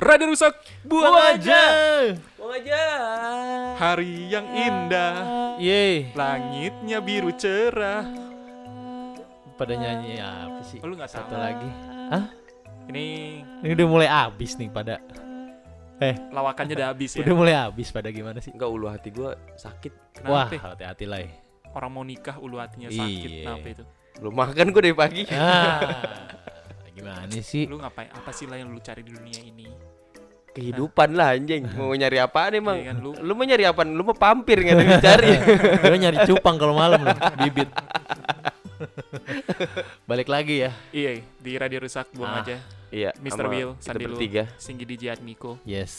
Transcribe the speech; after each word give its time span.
Radio 0.00 0.32
rusak. 0.32 0.54
Buang 0.82 1.12
aja. 1.12 1.62
Buang 2.40 2.56
aja. 2.56 2.82
Hari 3.76 4.32
yang 4.32 4.48
indah. 4.48 5.14
Ye. 5.60 6.08
Langitnya 6.16 7.04
biru 7.04 7.28
cerah. 7.36 8.08
Pada 9.60 9.76
nyanyi 9.76 10.16
apa 10.16 10.64
sih? 10.64 10.80
Oh, 10.80 10.88
lu 10.88 10.96
nggak 10.96 11.12
Satu 11.12 11.36
lagi. 11.36 11.68
Hah? 12.08 12.32
Ini 12.88 13.04
Ini 13.60 13.70
udah 13.76 13.86
mulai 13.86 14.08
habis 14.08 14.56
nih 14.56 14.72
pada. 14.72 14.96
Eh, 16.00 16.16
lawakannya 16.32 16.80
udah 16.80 16.88
habis 16.96 17.12
ya. 17.12 17.20
udah 17.20 17.34
mulai 17.36 17.54
habis 17.60 17.92
pada 17.92 18.08
gimana 18.08 18.40
sih? 18.40 18.56
Enggak 18.56 18.72
ulu 18.72 18.88
hati 18.88 19.12
gua 19.12 19.36
sakit. 19.52 20.24
Wah, 20.24 20.48
Kenapa? 20.48 20.72
hati-hati 20.72 21.04
lah. 21.04 21.20
ya. 21.20 21.28
Orang 21.76 21.92
mau 21.92 22.00
nikah 22.00 22.40
ulu 22.40 22.56
hatinya 22.56 22.88
sakit. 22.88 23.28
Iya. 23.28 23.44
Kenapa 23.44 23.66
itu? 23.68 23.84
Belum 24.16 24.32
makan 24.32 24.66
gua 24.72 24.80
dari 24.80 24.96
pagi. 24.96 25.22
Ah, 25.28 25.80
gimana 26.96 27.36
sih? 27.44 27.68
Lu 27.68 27.76
ngapain? 27.76 28.08
Apa 28.16 28.32
sih 28.32 28.48
lah 28.48 28.56
yang 28.56 28.72
lu 28.72 28.80
cari 28.80 29.04
di 29.04 29.12
dunia 29.12 29.44
ini? 29.44 29.68
Kehidupan 30.50 31.14
lah 31.14 31.32
anjing. 31.32 31.62
Mau 31.78 31.92
nyari 31.92 32.18
apaan 32.18 32.52
emang? 32.54 32.76
Iya 32.76 32.90
kan, 32.90 32.96
lu- 32.98 33.16
lu 33.16 33.32
mau 33.32 33.44
nyari 33.44 33.64
apaan? 33.64 33.88
Lu 33.90 34.02
mau 34.02 34.12
pampir 34.12 34.58
nggak 34.58 34.74
ada 34.74 34.84
dicari. 34.84 35.30
Gue 35.82 35.96
nyari 35.96 36.16
cupang 36.26 36.56
kalau 36.56 36.74
malam 36.74 37.00
loh, 37.00 37.16
bibit. 37.38 37.68
Balik 40.08 40.26
lagi 40.26 40.64
ya. 40.64 40.70
Iya, 40.90 41.10
di 41.36 41.50
Radio 41.54 41.78
Rusak 41.80 42.10
buang 42.12 42.32
Ah. 42.32 42.40
aja. 42.42 42.56
Iya. 42.90 43.10
Mr. 43.16 43.44
Will, 43.46 43.70
kita 43.76 43.84
Sandi 43.86 44.02
lu, 44.02 44.06
bertiga. 44.10 44.42
Singgi 44.58 44.84
DJ 44.84 45.14
Admiko. 45.14 45.56
Yes. 45.62 45.92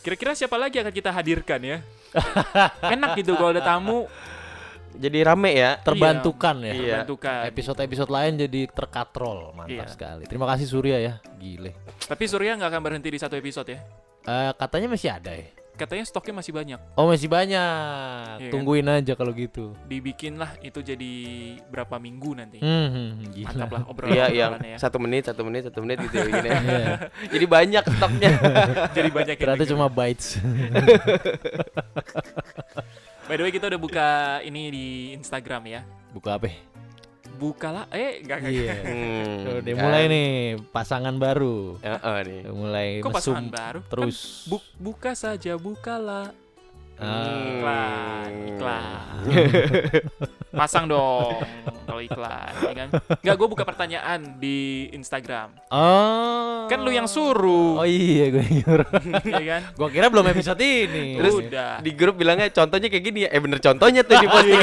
Kira-kira 0.00 0.32
siapa 0.32 0.56
lagi 0.56 0.80
akan 0.80 0.90
kita 0.90 1.12
hadirkan 1.12 1.60
ya? 1.60 1.78
Enak 2.82 3.14
gitu 3.14 3.36
kalau 3.36 3.52
ada 3.52 3.60
tamu 3.60 4.08
Jadi 4.92 5.18
rame 5.20 5.50
ya. 5.52 5.70
Terbantukan 5.78 6.56
ya. 6.60 6.72
Iya. 6.72 6.96
bantukan. 7.02 7.40
Episode-episode 7.46 8.10
lain 8.10 8.32
jadi 8.38 8.60
terkatrol, 8.66 9.52
mantap 9.52 9.86
Iya. 9.86 9.92
sekali. 9.92 10.24
Terima 10.26 10.46
kasih 10.46 10.66
Surya 10.66 10.96
ya, 10.96 11.12
gile. 11.36 11.76
Tapi 12.00 12.24
Surya 12.24 12.56
nggak 12.56 12.70
akan 12.70 12.82
berhenti 12.82 13.08
di 13.08 13.18
satu 13.18 13.34
episode 13.34 13.70
ya. 13.70 13.80
Eh, 14.22 14.52
katanya 14.54 14.88
masih 14.90 15.10
ada 15.10 15.32
ya. 15.32 15.48
Katanya 15.70 16.04
stoknya 16.04 16.36
masih 16.36 16.52
banyak. 16.52 16.76
Oh 16.92 17.08
masih 17.08 17.24
banyak. 17.24 18.36
Iya 18.36 18.44
kan? 18.44 18.52
Tungguin 18.52 18.84
aja 18.84 19.16
kalau 19.16 19.32
gitu. 19.32 19.72
Dibikin 19.88 20.36
lah 20.36 20.52
itu 20.60 20.84
jadi 20.84 21.12
berapa 21.72 21.96
minggu 21.96 22.36
nanti. 22.36 22.60
Hmm, 22.60 22.88
hmm, 22.92 23.10
gila. 23.32 23.48
Mantap 23.48 23.70
lah 23.72 23.82
obrolan 23.88 24.12
Iya, 24.12 24.24
yang 24.28 24.52
obrolannya 24.52 24.70
ya. 24.70 24.78
satu 24.78 24.98
menit, 25.00 25.22
satu 25.24 25.40
menit, 25.40 25.62
satu 25.64 25.80
menit 25.80 25.96
gitu 26.04 26.20
ya. 26.20 26.24
gini. 26.28 26.48
Iya. 26.52 26.84
Jadi 27.32 27.46
banyak 27.48 27.84
stoknya. 27.96 28.30
Jadi 29.00 29.08
banyak 29.08 29.34
Ternyata 29.40 29.64
cuma 29.64 29.88
bites. 29.88 30.36
By 33.30 33.38
the 33.38 33.46
way 33.46 33.54
kita 33.54 33.70
udah 33.70 33.78
buka 33.78 34.08
ini 34.42 34.74
di 34.74 34.86
Instagram 35.14 35.62
ya. 35.70 35.86
Buka 36.10 36.34
apa? 36.34 36.50
Bukalah 37.38 37.86
eh 37.94 38.26
enggak 38.26 38.42
enggak. 38.42 38.52
Iya. 38.52 38.74
Hmm, 38.90 39.62
Udah 39.62 39.70
kan? 39.70 39.82
mulai 39.86 40.02
nih 40.10 40.28
pasangan 40.74 41.14
baru. 41.14 41.78
Heeh 41.78 42.18
nih. 42.26 42.40
Udah 42.42 42.54
mulai 42.58 42.88
Kok 42.98 43.14
pasangan 43.14 43.46
baru? 43.46 43.78
terus. 43.86 44.18
Kan 44.18 44.50
bu- 44.50 44.70
buka 44.82 45.14
saja 45.14 45.54
bukalah. 45.54 46.34
Ah. 46.98 47.46
Iklan, 47.46 48.30
iklan. 48.50 49.18
Pasang 50.50 50.84
dong 50.84 51.38
kalau 52.00 52.24
iklan, 52.24 52.52
ya 52.64 52.72
kan? 52.72 52.88
Enggak, 53.20 53.34
gue 53.36 53.48
buka 53.52 53.64
pertanyaan 53.68 54.20
di 54.40 54.88
Instagram. 54.96 55.52
Oh. 55.68 56.64
Kan 56.70 56.80
lu 56.80 56.94
yang 56.94 57.04
suruh, 57.10 57.82
Oh 57.82 57.86
iya 57.86 58.32
gue 58.32 58.44
nyuruh. 58.46 58.88
ya 59.36 59.42
kan? 59.44 59.60
Gua 59.76 59.88
kira 59.92 60.06
belum 60.08 60.26
episode 60.32 60.60
ini. 60.62 61.18
Terus 61.20 61.34
Udah. 61.44 61.82
di 61.82 61.90
grup 61.92 62.16
bilangnya 62.16 62.48
contohnya 62.48 62.88
kayak 62.88 63.04
gini 63.04 63.18
ya. 63.26 63.28
Eh 63.34 63.40
bener 63.42 63.58
contohnya 63.60 64.00
tuh 64.06 64.16
di 64.16 64.28
posting. 64.28 64.60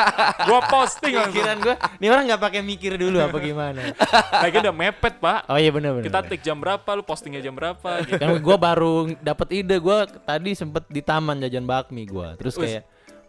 Gua 0.48 0.60
posting 0.68 1.14
langsung. 1.14 1.32
pikiran 1.32 1.56
gua, 1.62 1.74
ini 2.00 2.06
orang 2.10 2.24
nggak 2.28 2.42
pakai 2.42 2.60
mikir 2.60 2.92
dulu 3.00 3.16
apa 3.22 3.36
gimana. 3.40 3.80
Lagi 4.44 4.56
udah 4.60 4.74
mepet, 4.74 5.14
Pak. 5.22 5.40
Oh 5.48 5.58
iya 5.58 5.70
benar 5.72 5.96
benar. 5.96 6.04
Kita 6.10 6.18
take 6.26 6.42
jam 6.44 6.58
berapa, 6.58 6.88
lu 6.92 7.02
postingnya 7.06 7.40
jam 7.40 7.54
berapa 7.54 8.02
gitu. 8.04 8.18
kan 8.20 8.28
gua 8.42 8.56
baru 8.58 9.14
dapat 9.22 9.48
ide 9.54 9.76
gua 9.80 10.04
tadi 10.04 10.52
sempet 10.52 10.84
di 10.90 11.00
taman 11.00 11.40
jajan 11.40 11.64
bakmi 11.64 12.04
gua. 12.04 12.36
Terus 12.36 12.58
kayak 12.58 12.82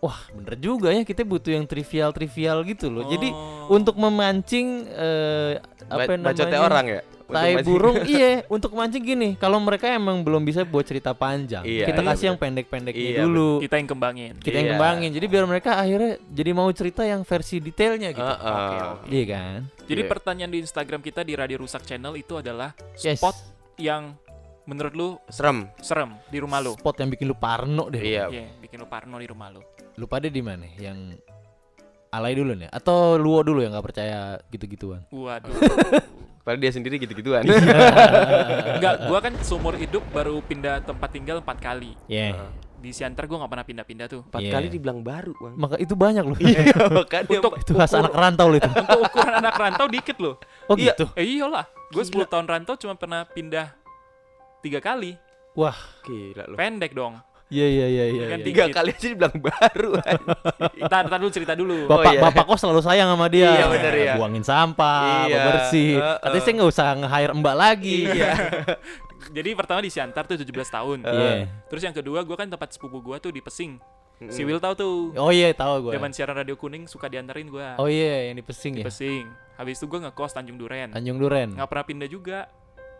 wah 0.06 0.20
bener 0.30 0.54
juga 0.56 0.90
ya 0.90 1.02
kita 1.02 1.24
butuh 1.24 1.50
yang 1.52 1.66
trivial 1.66 2.10
trivial 2.10 2.62
gitu 2.62 2.88
loh. 2.88 3.06
Jadi 3.06 3.28
Oh. 3.28 3.74
untuk 3.74 3.98
memancing 3.98 4.86
eh, 4.88 5.58
apa 5.84 6.06
Ba- 6.08 6.22
Bacotnya 6.24 6.46
namanya? 6.54 6.62
orang 6.64 6.86
ya. 6.88 7.02
Untuk 7.26 7.42
Tai 7.42 7.54
burung 7.60 7.98
iya 8.14 8.46
untuk 8.46 8.70
mancing 8.72 9.02
gini 9.02 9.34
kalau 9.34 9.58
mereka 9.58 9.90
emang 9.90 10.22
belum 10.22 10.46
bisa 10.46 10.62
buat 10.62 10.86
cerita 10.86 11.10
panjang 11.12 11.66
Iya, 11.66 11.90
kita 11.90 12.00
iya, 12.00 12.08
kasih 12.08 12.26
yang 12.30 12.38
pendek-pendeknya 12.38 13.02
Iya, 13.02 13.20
dulu 13.20 13.50
Kita 13.58 13.76
yang 13.76 13.90
kembangin. 13.90 14.34
kita 14.38 14.56
yang 14.56 14.62
Iya. 14.64 14.74
kembangin 14.78 15.10
jadi 15.10 15.26
biar 15.26 15.46
mereka 15.48 15.72
akhirnya 15.76 16.22
jadi 16.24 16.52
mau 16.54 16.70
cerita 16.70 17.02
yang 17.02 17.26
versi 17.26 17.58
detailnya 17.58 18.14
gitu 18.14 18.22
Heeh. 18.22 18.46
Oke, 18.46 18.78
oke. 18.78 19.06
iya 19.10 19.26
kan 19.28 19.58
Jadi 19.84 20.02
Iya. 20.02 20.10
pertanyaan 20.12 20.52
di 20.54 20.60
Instagram 20.62 21.02
kita 21.02 21.22
di 21.22 21.34
Radio 21.34 21.58
Rusak 21.60 21.82
Channel 21.84 22.14
itu 22.14 22.34
adalah 22.36 22.78
Yes. 22.96 23.18
spot 23.18 23.34
yang 23.76 24.14
menurut 24.66 24.94
lu 24.94 25.08
Serem. 25.28 25.70
serem 25.80 26.18
di 26.28 26.38
rumah 26.38 26.60
lu. 26.60 26.74
spot 26.74 26.98
yang 26.98 27.08
bikin 27.08 27.26
lu 27.26 27.36
parno 27.36 27.88
deh 27.88 28.00
Iya. 28.00 28.26
Iya, 28.28 28.46
bikin 28.60 28.78
lu 28.78 28.86
parno 28.86 29.18
di 29.18 29.26
rumah 29.26 29.50
lu. 29.50 29.62
lu 29.96 30.06
pada 30.06 30.26
di 30.26 30.40
mana 30.40 30.66
yang 30.76 31.16
alay 32.10 32.34
dulu 32.34 32.52
nih 32.54 32.68
atau 32.70 33.16
luo 33.16 33.40
dulu 33.42 33.60
yang 33.60 33.72
nggak 33.72 33.86
percaya 33.86 34.20
gitu-gituan 34.48 35.06
Waduh. 35.08 35.52
Padahal 36.42 36.62
dia 36.62 36.70
sendiri 36.70 37.00
gitu-gituan. 37.00 37.42
Enggak, 38.78 38.96
gua 39.04 39.18
kan 39.20 39.34
seumur 39.42 39.74
hidup 39.74 40.06
baru 40.10 40.38
pindah 40.40 40.78
tempat 40.80 41.10
tinggal 41.10 41.42
empat 41.42 41.58
kali. 41.58 41.98
ya 42.06 42.38
Di 42.76 42.94
Siantar 42.94 43.26
gua 43.26 43.42
nggak 43.42 43.50
pernah 43.50 43.66
pindah-pindah 43.66 44.06
tuh. 44.06 44.22
Empat 44.24 44.40
Iya. 44.40 44.52
kali 44.54 44.68
dibilang 44.70 45.02
baru, 45.02 45.34
Bang. 45.34 45.58
maka 45.58 45.76
itu 45.76 45.94
banyak 45.94 46.22
loh 46.24 46.38
Iya, 46.38 46.70
makanya 46.94 47.26
Untuk 47.36 47.54
itu 47.58 47.72
khas 47.74 47.94
anak 47.96 48.14
rantau 48.14 48.48
loh 48.48 48.58
itu 48.60 48.70
untuk 48.70 49.00
ukuran 49.02 49.34
anak 49.36 49.56
rantau 49.56 49.86
dikit 49.88 50.18
loh. 50.20 50.38
oh 50.66 50.78
Iya. 50.78 50.94
gitu 50.94 51.06
Eh 51.16 51.26
iyalah, 51.34 51.66
gue 51.90 52.04
10 52.04 52.14
tahun 52.28 52.46
rantau 52.46 52.78
cuma 52.78 52.94
pernah 52.94 53.26
pindah 53.26 53.74
tiga 54.66 54.82
kali. 54.82 55.14
wah 55.54 55.78
gila 56.02 56.44
lu. 56.46 56.56
Pendek 56.56 56.92
dong. 56.92 57.16
iya 57.46 57.64
iya 57.64 57.86
iya 57.86 58.06
iya 58.10 58.24
Kan 58.28 58.40
iya. 58.42 58.46
Tiga 58.46 58.66
kali 58.68 58.90
aja 58.90 59.06
dibilang 59.06 59.38
baru. 59.38 59.90
anjing. 60.02 60.82
Ntar, 60.82 61.02
ntar 61.06 61.20
dulu 61.22 61.32
cerita 61.32 61.54
dulu. 61.54 61.86
Bapak 61.86 62.02
Oh, 62.02 62.12
iya. 62.12 62.20
bapak 62.20 62.44
kos 62.44 62.60
selalu 62.60 62.82
sayang 62.82 63.08
sama 63.08 63.30
dia. 63.30 63.54
Iya, 63.54 63.66
bener, 63.70 63.94
iya. 63.94 64.14
Buangin 64.18 64.42
sampah, 64.42 65.30
Iya, 65.30 65.38
bersih. 65.46 65.92
heeh. 65.96 66.18
Katanya 66.20 66.42
saya 66.42 66.54
nggak 66.58 66.72
usah 66.74 66.88
nge-hire 66.98 67.34
mbak 67.38 67.56
lagi. 67.56 68.00
Iya. 68.10 68.32
Jadi 69.38 69.50
pertama 69.54 69.80
di 69.80 69.90
Siantar 69.90 70.26
tuh 70.26 70.36
17 70.36 70.50
tahun. 70.68 70.98
Iya. 71.02 71.32
Terus 71.70 71.82
yang 71.82 71.96
kedua 71.96 72.20
gue 72.22 72.36
kan 72.36 72.50
tempat 72.50 72.74
sepupu 72.74 73.00
gue 73.00 73.18
tuh 73.20 73.30
di 73.30 73.40
Pesing. 73.40 73.78
Mm. 74.16 74.32
Si 74.32 74.42
Will 74.42 74.60
tahu 74.60 74.74
tuh. 74.74 74.96
Oh 75.16 75.30
iya, 75.30 75.52
tahu 75.52 75.88
gue. 75.88 75.94
Zaman 75.94 76.12
siaran 76.12 76.36
radio 76.36 76.56
kuning 76.56 76.90
suka 76.90 77.06
diantarin 77.06 77.46
gue. 77.46 77.68
Oh 77.78 77.86
iya, 77.86 78.28
yang 78.28 78.36
di 78.36 78.44
Pesing 78.44 78.74
di 78.74 78.82
ya. 78.82 78.88
Pesing. 78.88 79.24
Habis 79.56 79.78
itu 79.78 79.86
gue 79.86 80.00
ngekos 80.02 80.34
Tanjung 80.34 80.58
Duren. 80.58 80.90
Tanjung 80.92 81.16
Duren. 81.16 81.54
Nggak 81.54 81.70
pernah 81.70 81.86
pindah 81.86 82.10
juga. 82.10 82.40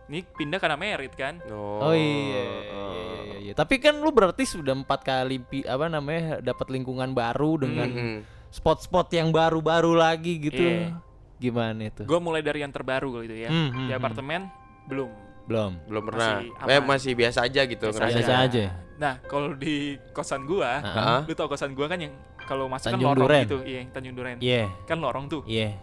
Nih 0.06 0.22
pindah 0.22 0.62
karena 0.62 0.78
merit 0.78 1.14
kan. 1.18 1.42
Oh 1.50 1.90
iya, 1.90 1.98
iya, 1.98 2.44
iya, 2.62 2.84
iya, 3.26 3.36
iya. 3.50 3.52
Tapi 3.58 3.82
kan 3.82 3.98
lu 3.98 4.14
berarti 4.14 4.46
sudah 4.46 4.70
empat 4.70 5.02
kali 5.02 5.42
apa 5.66 5.86
namanya 5.90 6.38
dapat 6.38 6.70
lingkungan 6.70 7.10
baru 7.10 7.58
dengan 7.58 7.88
Mm-mm. 7.90 8.18
spot-spot 8.54 9.10
yang 9.10 9.34
baru-baru 9.34 9.98
lagi 9.98 10.38
gitu. 10.38 10.62
Iya. 10.62 10.94
Gimana 11.36 11.90
itu? 11.90 12.06
Gue 12.06 12.20
mulai 12.22 12.40
dari 12.40 12.62
yang 12.62 12.70
terbaru 12.70 13.20
gitu 13.26 13.34
ya. 13.34 13.50
Hmm, 13.50 13.68
hmm, 13.68 13.86
Di 13.86 13.92
hmm. 13.92 13.98
apartemen 13.98 14.40
belum. 14.86 15.10
Belum. 15.46 15.72
Belum 15.90 16.02
pernah. 16.06 16.42
Masih 16.42 16.70
eh 16.70 16.80
masih 16.80 17.12
biasa 17.14 17.38
aja 17.44 17.60
gitu 17.66 17.84
Biasa. 17.90 18.06
Biasa 18.08 18.34
aja. 18.46 18.64
Nah, 18.96 19.14
kalau 19.26 19.52
di 19.52 19.98
kosan 20.14 20.46
gua. 20.48 20.80
Heeh. 20.80 21.20
lu 21.28 21.34
tau 21.36 21.50
kosan 21.50 21.74
gua 21.74 21.90
kan 21.90 21.98
yang 22.00 22.14
kalau 22.46 22.70
masuk 22.70 22.94
kan 22.94 22.98
lorong 23.02 23.26
Duren. 23.26 23.42
gitu, 23.44 23.58
iya, 23.66 23.82
Tanjung 23.90 24.14
Duren. 24.14 24.38
Iya, 24.38 24.70
Kan 24.86 25.02
lorong 25.02 25.26
tuh. 25.26 25.42
iya. 25.50 25.74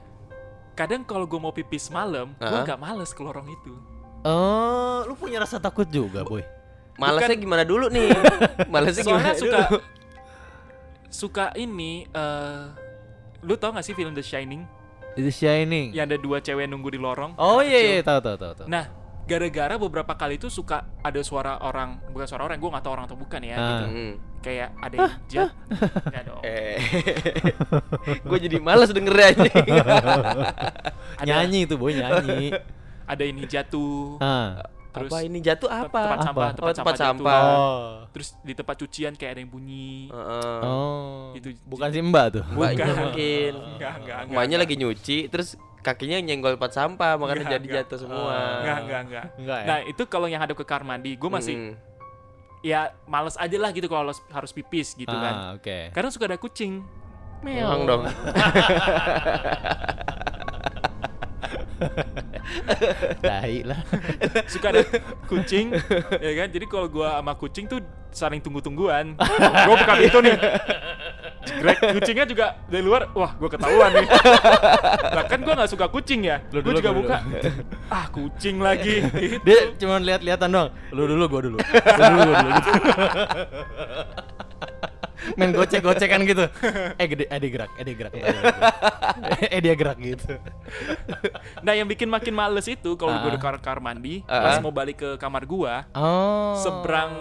Kadang 0.73 1.05
kalau 1.05 1.29
gua 1.29 1.37
mau 1.37 1.53
pipis 1.53 1.91
malam, 1.93 2.33
gua 2.39 2.49
Heeh. 2.49 2.63
nggak 2.65 2.79
males 2.81 3.11
ke 3.13 3.21
lorong 3.21 3.45
itu. 3.45 3.75
Oh, 4.23 5.03
lu 5.03 5.13
punya 5.13 5.37
rasa 5.37 5.57
takut 5.57 5.85
juga, 5.85 6.23
boy. 6.23 6.43
Malesnya 6.93 7.35
gimana 7.35 7.63
dulu 7.63 7.89
nih? 7.89 8.07
Malesnya 8.73 9.03
Soalnya 9.03 9.33
gimana 9.33 9.35
suka 9.35 9.59
dulu? 9.65 9.79
suka 11.13 11.45
ini 11.53 12.05
eh 12.07 12.63
lu 13.41 13.53
tau 13.53 13.69
gak 13.69 13.81
sih 13.81 13.91
film 13.91 14.11
The 14.11 14.21
Shining 14.21 14.63
The 15.13 15.29
Shining. 15.29 15.91
yang 15.91 16.07
ada 16.07 16.17
dua 16.17 16.39
cewek 16.39 16.65
nunggu 16.65 16.89
di 16.89 16.97
lorong? 16.97 17.35
Oh 17.35 17.59
iya 17.59 17.77
kecil? 17.77 17.91
iya 17.91 18.01
tahu 18.01 18.19
tahu 18.19 18.35
tahu 18.35 18.53
tahu. 18.55 18.67
Nah, 18.67 18.85
gara-gara 19.23 19.75
beberapa 19.75 20.13
kali 20.13 20.35
itu 20.35 20.47
suka 20.47 20.85
ada 20.99 21.21
suara 21.21 21.59
orang 21.59 22.01
bukan 22.09 22.25
suara 22.25 22.43
orang 22.43 22.57
gue 22.57 22.65
nggak 22.67 22.81
tahu 22.81 22.93
orang 22.93 23.05
atau 23.05 23.17
bukan 23.17 23.41
ya 23.41 23.53
Ah. 23.53 23.61
gitu. 23.61 23.85
Mm. 23.89 24.13
kayak 24.43 24.69
ada 24.75 24.95
yang 24.97 25.13
jat 25.25 25.49
Nggak 26.03 26.23
dong 26.25 26.41
Eh, 26.43 26.75
gue 28.27 28.37
jadi 28.41 28.57
males 28.59 28.91
dengernya 28.91 29.27
anjing. 29.31 29.55
ada 31.15 31.25
Nyanyi 31.25 31.59
itu 31.63 31.75
boy 31.75 31.93
nyanyi. 31.93 32.51
Ada 33.05 33.23
ini 33.23 33.43
jatuh 33.43 34.17
Ah. 34.17 34.63
terus 34.89 35.09
apa 35.09 35.19
ini 35.21 35.39
jatuh 35.39 35.67
apa? 35.67 35.89
tempat 35.99 36.19
sampah 36.21 36.43
Apa? 36.43 36.53
tempat 36.53 36.53
Oh, 36.63 36.77
tempat 36.77 36.93
sampah, 36.93 36.95
sampah. 37.17 37.33
jatuh. 37.33 37.57
Oh. 37.57 37.89
terus 38.09 38.27
di 38.39 38.53
tempat 38.53 38.75
cucian 38.77 39.13
kayak 39.13 39.31
ada 39.31 39.39
yang 39.39 39.49
bunyi 39.49 40.07
Heeh. 40.07 40.59
Oh. 40.61 41.33
Itu 41.33 41.47
bukan 41.63 41.89
si 41.89 41.99
Mbak 41.99 42.25
tuh. 42.31 42.43
Bukan. 42.47 42.75
mungkin. 43.01 43.51
Enggak, 43.73 43.93
enggak, 43.97 44.17
enggak. 44.21 44.33
Mbaknya 44.33 44.57
lagi 44.59 44.75
nyuci, 44.75 45.17
terus 45.27 45.47
kakinya 45.79 46.15
nyenggol 46.17 46.53
tempat 46.53 46.71
sampah, 46.71 47.17
makanya 47.17 47.41
Enggak, 47.41 47.53
jadi 47.53 47.65
enggak. 47.65 47.83
jatuh 47.83 47.97
semua. 47.99 48.35
enggak 48.55 48.77
enggak 48.79 49.01
enggak 49.03 49.25
Enggak 49.35 49.57
ya? 49.57 49.65
nah 49.65 49.79
itu 49.81 50.03
kalau 50.05 50.27
yang 50.27 50.39
hadap 50.39 50.55
ke 50.55 50.63
kamar 50.63 50.83
mandi 50.85 51.11
gue 51.13 51.27
masih 51.27 51.55
Mm. 51.55 51.73
ya 52.61 52.79
males 53.03 53.35
aja 53.35 53.57
lah 53.57 53.69
gitu 53.69 53.87
kalau 53.87 54.07
harus 54.13 54.51
pipis 54.51 54.93
gitu 54.93 55.11
kan 55.11 55.33
ah, 55.33 55.49
oke. 55.53 55.91
kadang 55.91 56.07
suka 56.09 56.25
ada 56.25 56.37
kucing 56.37 56.79
Memang 57.41 57.83
dong. 57.83 58.03
Tai 63.25 63.55
lah. 63.65 63.79
suka 64.47 64.67
ada 64.73 64.81
kucing 65.29 65.73
ya 66.19 66.31
kan 66.37 66.47
jadi 66.51 66.65
kalau 66.69 66.87
gua 66.89 67.19
sama 67.19 67.33
kucing 67.37 67.65
tuh 67.65 67.79
saling 68.13 68.39
tunggu-tungguan 68.39 69.17
gua 69.67 69.75
buka 69.77 69.93
pintu 69.97 70.19
nih 70.21 70.37
Jegrek, 71.43 71.99
kucingnya 71.99 72.23
juga 72.23 72.55
dari 72.71 72.83
luar 72.85 73.11
wah 73.11 73.35
gua 73.35 73.49
ketahuan 73.51 73.91
nih 73.91 74.07
lah 75.11 75.25
kan 75.27 75.39
gua 75.43 75.53
nggak 75.59 75.71
suka 75.71 75.85
kucing 75.91 76.23
ya 76.23 76.39
Lu 76.55 76.63
gua 76.63 76.71
dulu, 76.71 76.79
juga 76.79 76.89
gua 76.93 76.99
buka 77.03 77.17
ah 77.91 78.05
kucing 78.09 78.63
lagi 78.63 79.03
gitu. 79.17 79.43
Dia 79.43 79.59
cuma 79.77 79.99
lihat-lihatan 79.99 80.49
doang. 80.49 80.69
Lu 80.95 81.03
dulu, 81.05 81.23
gua 81.27 81.41
dulu. 81.43 81.57
Lu 81.59 82.03
dulu, 82.09 82.21
gua 82.23 82.35
dulu. 82.41 82.51
Gitu. 82.53 82.71
Main 85.33 85.51
gocek-gocekan 85.51 86.19
gitu. 86.23 86.45
Eh 86.95 87.05
gede, 87.05 87.25
eh 87.25 87.37
dia 87.37 87.49
gerak, 87.49 87.71
eh 87.73 87.83
dia 87.83 87.95
gerak. 87.95 88.13
eh 89.55 89.59
dia 89.59 89.73
gerak 89.73 89.97
gitu. 89.97 90.35
nah 91.59 91.71
yang 91.71 91.85
bikin 91.85 92.07
makin 92.07 92.31
males 92.31 92.65
itu 92.65 92.93
kalau 92.93 93.13
gua 93.15 93.23
Ah. 93.23 93.31
di 93.31 93.39
kamar, 93.39 93.57
kamar 93.57 93.79
mandi 93.81 94.15
Ah. 94.25 94.41
pas 94.45 94.57
mau 94.59 94.71
balik 94.71 94.97
ke 94.97 95.09
kamar 95.15 95.43
gua 95.43 95.85
Oh. 95.91 96.55
seberang 96.57 97.11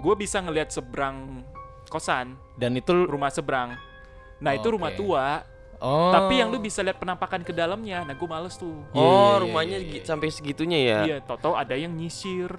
gua 0.00 0.14
bisa 0.14 0.38
ngelihat 0.38 0.68
seberang 0.68 1.42
kosan 1.86 2.34
dan 2.54 2.72
itu 2.72 2.90
rumah 2.90 3.28
seberang 3.28 3.78
nah 4.36 4.50
itu 4.50 4.66
rumah 4.68 4.90
Oke. 4.90 4.98
tua 4.98 5.46
oh. 5.78 6.10
tapi 6.10 6.36
yang 6.36 6.50
lu 6.50 6.58
bisa 6.58 6.82
lihat 6.82 6.98
penampakan 6.98 7.40
ke 7.40 7.50
dalamnya 7.50 8.02
nah 8.02 8.12
gue 8.12 8.26
males 8.26 8.54
tuh 8.54 8.82
Iya, 8.90 8.98
Oh, 8.98 9.06
iya, 9.06 9.22
iya, 9.30 9.36
rumahnya 9.40 9.76
iya, 9.76 9.86
gi- 9.86 9.94
iya. 9.96 10.04
sampai 10.04 10.28
segitunya 10.28 10.78
ya. 10.80 10.98
iya 11.04 11.16
tau-tau 11.20 11.54
ada 11.54 11.72
yang 11.72 11.92
nyisir 11.92 12.50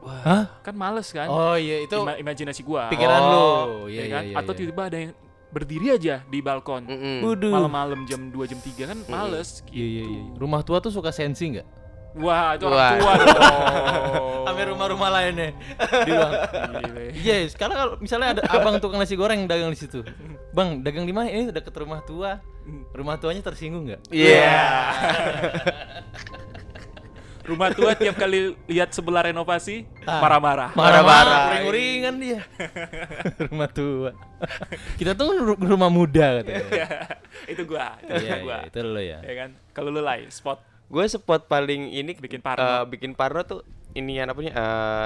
Hah? 0.00 0.44
kan 0.60 0.72
males 0.72 1.08
kan 1.08 1.26
Oh 1.26 1.52
iya 1.52 1.82
itu 1.82 1.94
Ima- 1.94 2.16
imajinasi 2.16 2.62
gua 2.62 2.86
pikiran 2.88 3.20
Oh, 3.20 3.28
lu. 3.28 3.40
ya 3.88 4.00
Iya, 4.00 4.04
kan 4.08 4.22
iya, 4.24 4.34
atau 4.36 4.52
iya. 4.52 4.58
tiba-tiba 4.58 4.82
ada 4.84 4.98
yang 4.98 5.12
berdiri 5.48 5.86
aja 5.90 6.14
di 6.22 6.38
balkon 6.38 6.84
Mm-mm. 6.84 7.16
Waduh. 7.22 7.50
malam-malam 7.50 8.04
jam 8.04 8.20
2 8.26 8.36
jam 8.46 8.58
3 8.58 8.84
kan 8.84 8.98
males 9.06 9.60
gitu 9.62 9.74
Iya 9.74 9.86
iya 9.86 10.04
iya. 10.06 10.22
Rumah 10.34 10.60
tua 10.60 10.78
tuh 10.78 10.90
suka 10.90 11.08
sensi 11.08 11.50
nggak? 11.50 11.66
wah 12.14 12.52
itu 12.52 12.64
Wah. 12.64 12.72
orang 12.72 12.96
tua 12.96 13.12
dong 13.14 13.30
Sampai 14.48 14.64
rumah-rumah 14.66 15.08
lainnya. 15.12 15.52
Di 15.76 16.08
bang. 16.10 16.32
Iya, 17.12 17.36
sekarang 17.46 17.76
kalau 17.76 17.92
misalnya 17.98 18.28
ada 18.32 18.42
abang 18.48 18.80
tukang 18.80 18.96
nasi 18.96 19.12
goreng 19.12 19.44
dagang 19.44 19.68
di 19.68 19.76
situ. 19.76 20.00
Bang, 20.50 20.80
dagang 20.80 21.04
di 21.04 21.12
mana? 21.12 21.28
Ini 21.28 21.52
deket 21.52 21.76
rumah 21.76 22.00
tua. 22.00 22.40
Rumah 22.90 23.20
tuanya 23.20 23.44
tersinggung 23.44 23.84
nggak? 23.86 24.08
Iya. 24.08 24.56
rumah 27.48 27.72
tua 27.72 27.92
tiap 27.94 28.14
kali 28.14 28.38
lihat 28.66 28.92
sebelah 28.92 29.24
renovasi 29.24 29.88
Ah. 30.04 30.20
marah-marah 30.20 30.70
Marah-marah. 30.72 31.40
Uring-uringan 31.58 32.14
dia. 32.16 32.40
rumah 33.44 33.66
tua. 33.66 34.12
Kita 34.94 35.12
tuh 35.12 35.32
ru- 35.34 35.58
rumah 35.58 35.88
muda 35.88 36.38
katanya. 36.38 36.64
itu 37.46 37.62
gua 37.64 37.96
itu 37.98 38.12
Iya, 38.20 38.36
gua 38.38 38.56
iya, 38.58 38.68
itu 38.68 38.78
lo 38.82 39.00
ya. 39.00 39.18
ya 39.20 39.34
kan 39.36 39.50
kalau 39.70 39.88
lu 39.88 40.00
lay 40.00 40.28
spot 40.28 40.60
Gue 40.86 41.04
spot 41.04 41.44
paling 41.44 41.92
ini 41.92 42.12
Bikin 42.14 42.40
parno. 42.40 42.84
bikin 42.84 43.12
parno 43.12 43.40
tuh 43.42 43.60
ini 43.98 44.12
yang 44.16 44.28
apa 44.28 44.40
eh, 44.40 44.52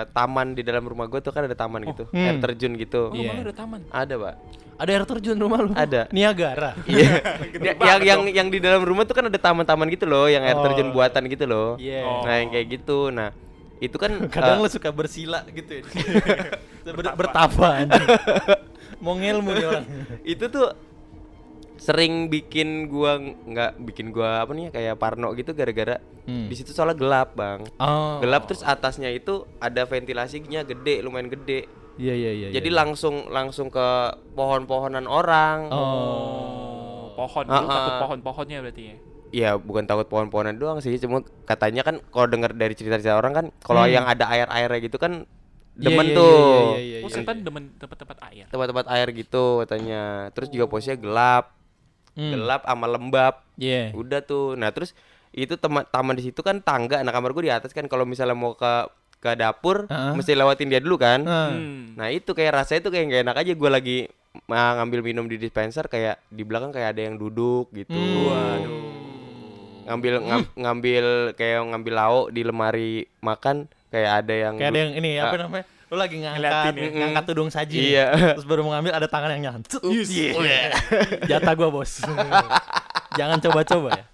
taman 0.09 0.53
di 0.53 0.63
dalam 0.63 0.85
rumah 0.85 1.07
gue 1.07 1.19
tuh 1.19 1.31
kan 1.31 1.43
ada 1.43 1.55
taman 1.55 1.83
gitu, 1.85 2.05
hmm. 2.07 2.17
air 2.19 2.37
terjun 2.39 2.73
gitu. 2.77 3.09
oh, 3.09 3.17
Iya. 3.17 3.33
rumah 3.33 3.35
lu 3.35 3.43
ada 3.43 3.55
taman 3.55 3.81
Ada, 3.89 4.15
Pak. 4.17 4.35
Ada 4.77 4.91
air 4.91 5.05
terjun 5.07 5.37
rumah 5.37 5.59
lu? 5.61 5.71
Ada. 5.73 6.03
Niagara. 6.11 6.75
Iya. 6.85 7.11
Gede 7.55 7.67
Ya- 7.67 7.77
yang 7.79 8.01
yang 8.03 8.21
dong. 8.21 8.29
yang 8.31 8.49
di 8.49 8.59
dalam 8.59 8.83
rumah 8.83 9.03
tuh 9.03 9.15
kan 9.15 9.25
ada 9.27 9.37
taman-taman 9.37 9.87
gitu 9.89 10.05
loh, 10.05 10.27
yang 10.27 10.43
air 10.43 10.55
Oh. 10.55 10.65
terjun 10.65 10.91
buatan 10.91 11.23
gitu 11.27 11.45
loh. 11.45 11.75
Iya. 11.77 12.03
Oh. 12.03 12.23
Nah, 12.23 12.35
yang 12.37 12.51
kayak 12.51 12.67
gitu. 12.71 12.99
Nah, 13.09 13.31
itu 13.79 13.97
kan 13.97 14.11
Kadang 14.35 14.59
eh, 14.59 14.63
lu 14.63 14.69
suka 14.69 14.91
bersila 14.91 15.43
gitu 15.49 15.81
ya. 15.81 15.83
Ber 16.85 17.15
bertapa 17.15 17.67
anjing. 17.79 18.07
Mau 18.99 19.15
ngelmu 19.15 19.51
nih 19.51 19.65
orang. 19.65 19.85
itu 20.23 20.45
tuh 20.47 20.71
sering 21.83 22.31
bikin 22.31 22.87
gua 22.87 23.19
nggak 23.19 23.83
bikin 23.83 24.15
gua 24.15 24.47
apa 24.47 24.55
nih 24.55 24.71
kayak 24.71 24.95
parno 24.97 25.35
gitu 25.35 25.51
gara-gara 25.51 25.99
Hmm. 26.23 26.47
di 26.47 26.55
situ 26.55 26.71
soalnya 26.71 26.95
gelap, 26.95 27.35
Bang. 27.35 27.67
Oh. 27.77 28.23
Gelap 28.23 28.47
terus 28.47 28.63
atasnya 28.63 29.11
itu 29.11 29.43
ada 29.59 29.83
ventilasinya 29.83 30.63
gede, 30.63 31.03
lumayan 31.03 31.27
gede. 31.27 31.67
Iya 31.99 32.15
iya 32.15 32.31
iya. 32.33 32.49
Jadi 32.55 32.71
iya. 32.71 32.79
langsung 32.79 33.27
langsung 33.29 33.67
ke 33.67 33.87
pohon-pohonan 34.33 35.05
orang. 35.05 35.67
Oh, 35.75 37.11
pohon, 37.13 37.45
Ah, 37.45 37.59
lu 37.59 37.67
takut 37.67 37.95
pohon-pohonnya 38.01 38.59
berarti 38.63 38.83
ya? 38.87 38.97
Ya 39.33 39.51
bukan 39.57 39.83
takut 39.83 40.07
pohon-pohonan 40.07 40.57
doang 40.57 40.79
sih, 40.79 40.95
cuma 40.97 41.21
katanya 41.43 41.83
kan 41.83 41.99
kalau 42.09 42.29
dengar 42.29 42.53
dari 42.53 42.73
cerita-cerita 42.73 43.17
orang 43.17 43.33
kan 43.33 43.47
kalau 43.59 43.83
Hmm. 43.83 43.91
yang 43.91 44.05
ada 44.07 44.29
air-airnya 44.29 44.79
gitu 44.79 44.97
kan 44.97 45.25
Iya, 45.73 45.89
demen 45.89 46.07
iya, 46.07 46.15
tuh. 46.15 46.37
iya, 46.37 46.79
iya, 46.79 46.79
iya, 46.79 46.99
Oh, 47.01 47.09
iya. 47.09 47.17
setan 47.17 47.37
demen 47.41 47.73
tempat-tempat 47.81 48.19
air. 48.29 48.45
Tempat-tempat 48.47 48.87
air 48.93 49.09
gitu 49.11 49.45
katanya. 49.59 50.03
Terus 50.31 50.49
juga 50.53 50.69
posisinya 50.69 51.01
gelap. 51.01 51.45
Hmm. 52.13 52.31
Gelap 52.31 52.63
sama 52.63 52.87
lembab. 52.87 53.35
Iya. 53.55 53.91
Udah 53.93 54.21
tuh. 54.21 54.53
Nah, 54.55 54.69
terus 54.69 54.93
itu 55.31 55.55
teman 55.55 55.85
taman 55.87 56.13
di 56.13 56.25
situ 56.25 56.39
kan 56.39 56.59
tangga. 56.59 57.01
Nah, 57.01 57.09
kamar 57.09 57.33
gue 57.33 57.45
di 57.45 57.53
atas 57.53 57.71
kan 57.71 57.85
kalau 57.85 58.05
misalnya 58.05 58.33
mau 58.33 58.53
ke 58.53 58.89
ke 59.17 59.33
dapur 59.33 59.87
Heeh. 59.87 60.13
mesti 60.13 60.33
lewatin 60.33 60.67
dia 60.67 60.79
dulu 60.79 60.97
kan. 60.97 61.23
Hmm. 61.23 61.95
Nah, 61.95 62.09
itu 62.09 62.31
kayak 62.31 62.53
rasanya 62.59 62.81
tuh 62.83 62.91
kayak 62.91 63.05
gak 63.09 63.23
enak 63.23 63.37
aja 63.39 63.53
gue 63.55 63.71
lagi 63.71 63.99
ah, 64.49 64.77
ngambil 64.77 65.01
minum 65.03 65.25
di 65.25 65.37
dispenser 65.37 65.87
kayak 65.87 66.21
di 66.27 66.43
belakang 66.43 66.69
kayak 66.71 66.93
ada 66.93 67.03
yang 67.03 67.17
duduk 67.17 67.71
gitu. 67.71 67.93
Hmm. 67.93 68.27
Waduh. 68.27 68.83
Ngambil 69.83 70.15
ngam- 70.21 70.53
ngambil 70.55 71.05
kayak 71.33 71.59
ngambil 71.65 71.95
lauk 71.97 72.27
di 72.31 72.43
lemari 72.43 72.93
makan 73.19 73.67
kayak 73.89 74.11
ada 74.21 74.35
yang 74.37 74.55
Kayak 74.57 74.71
ada 74.71 74.81
yang 74.81 74.93
ini 74.95 75.11
apa 75.17 75.35
Ah. 75.35 75.41
namanya? 75.41 75.65
Lu 75.93 76.01
lagi 76.01 76.25
ngangkat 76.25 76.41
Ngeliatin 76.41 76.73
ya? 76.73 76.89
ngangkat 77.05 77.25
tudung 77.29 77.51
saji. 77.53 77.77
Iya. 77.77 78.07
Terus 78.33 78.49
baru 78.49 78.65
mau 78.65 78.73
ngambil 78.73 78.97
ada 78.97 79.05
tangan 79.05 79.29
yang 79.37 79.43
nyantut. 79.45 79.85
Yes. 79.85 80.09
Iya. 80.09 80.73
Jatah 81.29 81.53
gua, 81.53 81.69
Bos. 81.69 82.01
Jangan 83.21 83.37
coba-coba 83.45 84.01
ya. 84.01 84.05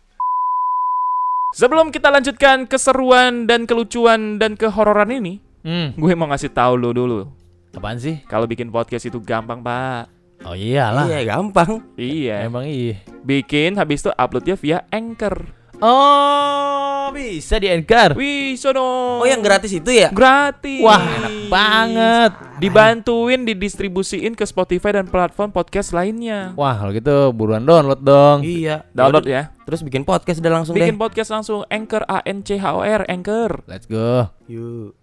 Sebelum 1.55 1.95
kita 1.95 2.11
lanjutkan 2.11 2.67
keseruan 2.67 3.47
dan 3.47 3.63
kelucuan 3.63 4.43
dan 4.43 4.59
kehororan 4.59 5.15
ini, 5.15 5.39
Hmm. 5.63 5.95
gue 5.95 6.15
mau 6.15 6.27
ngasih 6.27 6.51
tahu 6.51 6.75
lu 6.75 6.91
dulu. 6.91 7.31
Apaan 7.71 7.99
sih? 7.99 8.27
Kalau 8.27 8.51
bikin 8.51 8.75
podcast 8.75 9.07
itu 9.07 9.23
gampang, 9.23 9.63
Pak. 9.63 10.11
Oh 10.43 10.59
iyalah. 10.59 11.07
Iya, 11.07 11.31
gampang. 11.31 11.79
Iya. 11.95 12.43
Emang 12.43 12.67
iya. 12.67 12.99
Bikin 13.23 13.79
habis 13.79 14.03
itu 14.03 14.11
uploadnya 14.11 14.59
via 14.59 14.79
Anchor. 14.91 15.58
Oh, 15.79 17.15
bisa 17.15 17.55
di 17.57 17.71
Anchor. 17.71 18.19
Wih, 18.19 18.59
sono. 18.59 19.23
Oh, 19.23 19.27
yang 19.27 19.39
gratis 19.39 19.71
itu 19.71 19.87
ya? 19.89 20.11
gratis. 20.11 20.83
Wah, 20.83 20.99
enak 20.99 21.35
banget. 21.47 22.33
Dibantuin 22.59 23.47
didistribusiin 23.47 24.35
ke 24.35 24.43
Spotify 24.43 24.93
dan 24.93 25.07
platform 25.07 25.49
podcast 25.49 25.95
lainnya. 25.95 26.51
Wah, 26.53 26.75
kalau 26.75 26.91
gitu 26.91 27.17
buruan 27.31 27.63
download 27.63 28.03
dong. 28.03 28.43
Iya. 28.43 28.91
Download 28.91 29.23
ya. 29.23 29.55
Terus 29.63 29.81
bikin 29.81 30.03
podcast 30.03 30.43
udah 30.43 30.53
langsung 30.53 30.75
Bikin 30.75 30.95
deh. 30.95 31.01
podcast 31.01 31.31
langsung 31.31 31.63
Anchor 31.69 32.03
A 32.05 32.27
N 32.27 32.43
C 32.43 32.59
H 32.59 32.67
O 32.69 32.83
R 32.83 33.07
Anchor. 33.07 33.63
Let's 33.65 33.87
go. 33.87 34.35
Yuk. 34.51 34.99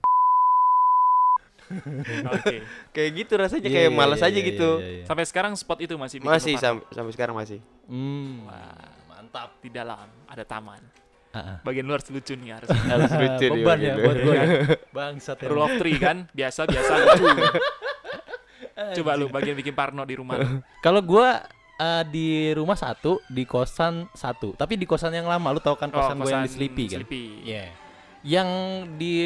Oke. 2.28 2.56
Kayak 2.94 3.10
gitu 3.16 3.34
rasanya 3.36 3.64
Iya, 3.64 3.72
kayak 3.74 3.90
iya, 3.90 3.96
males 3.96 4.20
iya, 4.20 4.28
aja 4.28 4.38
iya, 4.38 4.50
gitu. 4.52 4.70
iya, 4.78 4.90
iya. 4.92 5.04
Sampai 5.08 5.24
sekarang 5.24 5.56
spot 5.56 5.80
itu 5.80 5.96
masih 5.96 6.20
Masih 6.20 6.54
lu 6.54 6.62
sam- 6.62 6.86
sampai 6.92 7.12
sekarang 7.16 7.34
masih. 7.34 7.64
Hmm. 7.88 8.44
Wah, 8.46 8.92
mantap. 9.36 9.50
Di 9.60 9.70
dalam 9.70 10.08
ada 10.26 10.44
taman. 10.48 10.82
Bagian 11.68 11.84
luar 11.84 12.00
lucu 12.00 12.32
nih 12.32 12.56
harus. 12.56 12.70
Harus 12.92 13.12
lucu 13.12 13.44
nih 13.44 13.60
Beban 13.60 13.78
ya 13.84 13.94
buat 14.00 14.18
gue. 14.24 14.40
Bangsat 14.96 15.38
ya. 15.44 15.48
Rule 15.52 15.64
of 15.68 15.74
three 15.76 16.00
kan, 16.00 16.32
biasa 16.32 16.64
biasa 16.64 16.92
lucu. 17.04 17.28
Coba 18.96 19.12
lu 19.20 19.28
bagian 19.28 19.56
bikin 19.56 19.76
parno 19.76 20.08
di 20.08 20.16
rumah 20.16 20.40
lu. 20.40 20.64
Kalau 20.80 21.04
gua 21.04 21.44
eh, 21.76 22.04
di 22.08 22.56
rumah 22.56 22.80
satu, 22.80 23.20
di 23.28 23.44
kosan 23.44 24.08
satu. 24.16 24.56
Tapi 24.56 24.80
di 24.80 24.88
kosan 24.88 25.12
yang 25.12 25.28
lama, 25.28 25.52
lu 25.52 25.60
tau 25.60 25.76
kan 25.76 25.92
kosan 25.92 26.24
gue 26.24 26.32
yang 26.32 26.48
di 26.48 26.52
Sleepy 26.56 26.84
kan? 26.88 27.00
Sleepy. 27.04 27.24
Iya. 27.44 27.66
Yang 28.26 28.50
di 28.96 29.18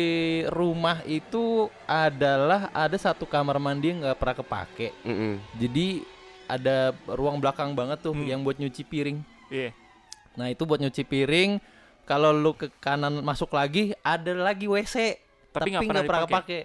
rumah 0.49 1.05
itu 1.05 1.69
adalah 1.85 2.73
ada 2.73 2.97
satu 2.97 3.29
kamar 3.29 3.61
mandi 3.61 3.93
yang 3.93 4.01
nggak 4.01 4.17
pernah 4.17 4.35
kepake. 4.35 4.87
Mm-mm. 5.05 5.33
Jadi 5.61 6.01
ada 6.49 6.91
ruang 7.05 7.37
belakang 7.37 7.77
banget 7.77 8.01
tuh 8.01 8.17
Hmm. 8.17 8.25
yang 8.25 8.41
buat 8.41 8.57
nyuci 8.57 8.81
piring. 8.81 9.21
Iya. 9.53 9.77
Nah 10.39 10.47
itu 10.47 10.63
buat 10.63 10.79
nyuci 10.79 11.03
piring. 11.03 11.59
kalau 12.09 12.33
lu 12.33 12.57
ke 12.57 12.73
kanan 12.81 13.21
masuk 13.21 13.53
lagi 13.53 13.93
ada 14.01 14.33
lagi 14.33 14.65
WC 14.65 15.21
Tapi 15.53 15.77
nggak 15.77 15.85
pernah 15.85 16.01
nggak 16.01 16.25
kepake. 16.25 16.59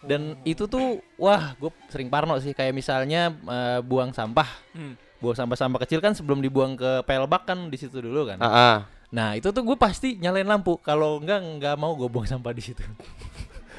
Dan 0.00 0.38
itu 0.46 0.70
tuh 0.70 1.02
wah, 1.18 1.58
gue 1.58 1.74
sering 1.90 2.06
parno 2.06 2.38
sih 2.38 2.54
kayak 2.54 2.70
misalnya 2.70 3.34
eh, 3.34 3.80
buang 3.82 4.14
sampah. 4.14 4.46
Hmm. 4.76 4.94
Buang 5.20 5.36
sampah-sampah 5.36 5.84
kecil 5.84 6.00
kan 6.00 6.14
sebelum 6.14 6.38
dibuang 6.40 6.78
ke 6.78 7.02
pelbak 7.04 7.44
kan 7.50 7.68
di 7.68 7.76
situ 7.76 8.00
dulu 8.00 8.30
kan. 8.30 8.38
Ah, 8.40 8.48
ah. 8.48 8.76
Nah, 9.10 9.34
itu 9.34 9.50
tuh 9.50 9.66
gue 9.66 9.74
pasti 9.74 10.16
nyalain 10.16 10.46
lampu. 10.46 10.78
Kalau 10.80 11.18
enggak 11.18 11.42
nggak 11.42 11.76
mau 11.76 11.92
gue 11.98 12.06
buang 12.06 12.24
sampah 12.24 12.54
di 12.54 12.62
situ. 12.62 12.80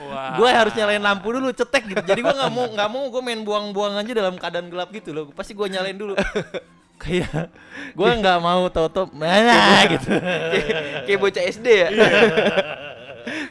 Wah. 0.01 0.34
gue 0.34 0.50
harus 0.50 0.74
nyalain 0.74 1.04
lampu 1.04 1.30
dulu 1.30 1.54
cetek 1.54 1.94
gitu. 1.94 2.01
Jadi 2.01 2.25
gue 2.25 2.36
nggak 2.36 2.51
mau 2.51 2.66
nggak 2.74 2.90
mau 2.90 3.04
gue 3.13 3.22
main 3.22 3.42
buang-buang 3.46 4.01
aja 4.01 4.12
dalam 4.18 4.36
keadaan 4.36 4.68
gelap 4.74 4.90
gitu 4.90 5.13
loh. 5.13 5.30
Pasti 5.30 5.54
gue 5.54 5.68
nyalain 5.70 5.94
dulu. 5.98 6.18
Kayak 7.01 7.50
gue 7.91 8.10
nggak 8.13 8.38
mau 8.39 8.63
tau-tau 8.67 9.10
mana 9.10 9.58
gitu. 9.89 10.05
Kayak- 10.13 10.77
kayak 11.03 11.20
bocah 11.20 11.43
SD 11.51 11.67
ya. 11.67 11.89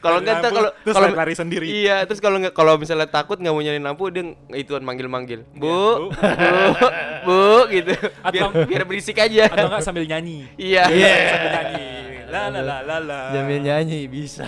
kalau 0.01 0.19
enggak 0.19 0.39
ntar 0.41 0.51
kalau 0.51 0.71
kalau 0.85 1.09
lari 1.13 1.35
sendiri. 1.35 1.67
Iya, 1.67 2.03
terus 2.03 2.19
kalau 2.19 2.39
nggak 2.39 2.51
kalau 2.53 2.75
misalnya 2.75 3.07
takut 3.07 3.37
nggak 3.37 3.51
mau 3.51 3.59
nyalain 3.59 3.83
lampu 3.83 4.07
dia 4.09 4.23
ituan 4.55 4.83
manggil-manggil. 4.83 5.47
Bu, 5.53 5.67
Bu. 6.01 6.07
bu, 6.11 6.87
bu 7.27 7.41
gitu. 7.71 7.93
Biar 8.25 8.43
Atau- 8.47 8.67
biar 8.67 8.83
berisik 8.85 9.17
aja. 9.17 9.47
Atau 9.47 9.67
enggak 9.67 9.83
sambil 9.83 10.05
nyanyi. 10.05 10.47
Iya. 10.55 10.85
Sambil 10.87 11.51
nyanyi. 11.51 11.87
La 12.31 12.47
la 12.49 12.61
la 12.63 12.77
la 12.81 12.97
la. 13.03 13.19
Jamil 13.35 13.61
nyanyi 13.61 14.07
bisa. 14.07 14.47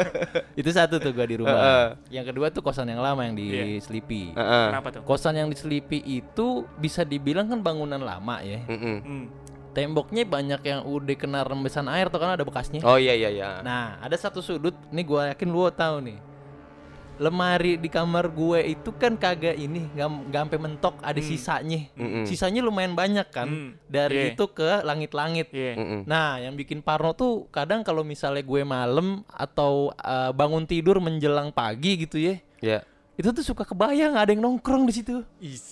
itu 0.60 0.68
satu 0.68 1.00
tuh 1.00 1.10
gue 1.10 1.26
di 1.26 1.36
rumah. 1.40 1.56
Heeh. 1.56 1.86
Yang 2.20 2.24
kedua 2.32 2.46
tuh 2.52 2.60
kosan 2.60 2.86
yang 2.86 3.00
lama 3.00 3.24
yang 3.24 3.34
di 3.34 3.48
Iya. 3.48 3.80
Sleepy. 3.80 4.36
Heeh. 4.36 4.66
Kenapa 4.70 4.88
tuh? 4.92 5.02
Kosan 5.02 5.34
yang 5.34 5.48
di 5.48 5.56
Sleepy 5.56 6.04
itu 6.04 6.68
bisa 6.76 7.02
dibilang 7.02 7.48
kan 7.48 7.64
bangunan 7.64 7.98
lama 7.98 8.44
ya. 8.44 8.60
Mm-mm. 8.68 8.98
Hmm. 9.00 9.26
Temboknya 9.74 10.22
banyak 10.22 10.60
yang 10.62 10.80
udah 10.86 11.16
kena 11.18 11.42
rembesan 11.42 11.90
air 11.90 12.06
tuh 12.06 12.22
kan 12.22 12.38
ada 12.38 12.46
bekasnya. 12.46 12.78
Oh 12.86 12.94
iya 12.94 13.10
iya 13.10 13.26
iya. 13.26 13.48
Nah, 13.58 13.98
ada 13.98 14.14
satu 14.14 14.38
sudut, 14.38 14.76
nih 14.94 15.02
gua 15.02 15.34
yakin 15.34 15.48
lu 15.50 15.66
tahu 15.74 15.98
nih. 15.98 16.18
Lemari 17.14 17.78
di 17.78 17.86
kamar 17.86 18.26
gue 18.28 18.74
itu 18.74 18.90
kan 18.90 19.14
kagak 19.14 19.54
ini, 19.54 19.86
nggak 19.94 20.34
sampai 20.34 20.58
mentok, 20.58 20.94
ada 20.98 21.14
Hmm. 21.14 21.28
sisanya. 21.30 21.80
Mm-mm. 21.94 22.24
Sisanya 22.26 22.58
lumayan 22.58 22.92
banyak 22.92 23.30
kan, 23.30 23.46
Hmm, 23.46 23.70
dari 23.86 24.18
iya. 24.18 24.34
itu 24.34 24.44
ke 24.50 24.82
langit-langit. 24.82 25.46
Iya. 25.50 25.78
Mm-mm. 25.78 26.00
Nah, 26.04 26.42
yang 26.42 26.54
bikin 26.54 26.82
parno 26.82 27.14
tuh 27.14 27.46
kadang 27.48 27.80
kalau 27.80 28.02
misalnya 28.02 28.42
gue 28.42 28.62
malam 28.62 29.22
atau 29.30 29.94
uh, 29.94 30.30
bangun 30.30 30.66
tidur 30.66 30.98
menjelang 30.98 31.50
pagi 31.50 32.02
gitu 32.02 32.18
ya, 32.18 32.34
Ya. 32.58 32.78
itu 33.14 33.30
tuh 33.30 33.46
suka 33.46 33.62
kebayang 33.62 34.18
ada 34.18 34.34
yang 34.34 34.42
nongkrong 34.42 34.82
di 34.82 34.92
situ. 34.92 35.22
Is. 35.38 35.62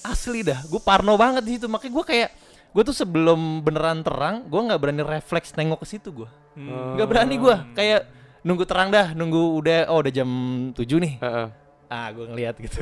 Asli 0.00 0.44
dah, 0.44 0.62
gue 0.62 0.78
parno 0.78 1.16
banget 1.16 1.42
di 1.42 1.56
situ. 1.56 1.66
Makanya 1.66 1.90
gue 1.90 2.04
kayak 2.06 2.30
gue 2.70 2.82
tuh 2.84 2.94
sebelum 2.94 3.62
beneran 3.62 4.02
terang, 4.02 4.46
gue 4.46 4.60
nggak 4.60 4.78
berani 4.78 5.02
refleks 5.02 5.54
nengok 5.54 5.82
ke 5.82 5.86
situ 5.90 6.12
gue. 6.12 6.28
Hmm. 6.54 6.94
Nggak 6.94 7.08
berani 7.08 7.34
gue, 7.34 7.56
kayak 7.72 8.00
nunggu 8.44 8.64
terang 8.64 8.88
dah, 8.88 9.10
nunggu 9.10 9.56
udah 9.56 9.78
oh 9.88 9.98
udah 9.98 10.12
jam 10.12 10.28
7 10.70 10.84
nih. 11.00 11.14
Heeh. 11.18 11.48
Ah, 11.86 12.08
gue 12.10 12.26
ngeliat 12.26 12.56
gitu. 12.58 12.80